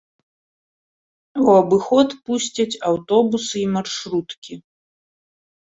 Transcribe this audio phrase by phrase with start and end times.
[1.41, 4.53] У абыход пусцяць аўтобусы і маршруткі.